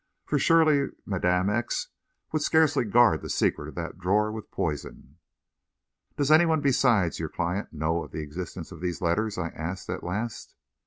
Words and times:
For, 0.25 0.39
surely, 0.39 0.91
Madame 1.05 1.47
X. 1.51 1.89
would 2.31 2.41
scarcely 2.41 2.85
guard 2.85 3.21
the 3.21 3.29
secret 3.29 3.67
of 3.69 3.75
that 3.75 3.99
drawer 3.99 4.31
with 4.31 4.49
poison! 4.49 5.19
"Does 6.17 6.31
any 6.31 6.47
one 6.47 6.59
besides 6.59 7.19
your 7.19 7.29
client 7.29 7.71
know 7.71 8.03
of 8.05 8.11
the 8.11 8.23
existence 8.23 8.71
of 8.71 8.81
these 8.81 8.99
letters?" 8.99 9.37
I 9.37 9.49
asked, 9.49 9.91
at 9.91 10.03
last. 10.03 10.55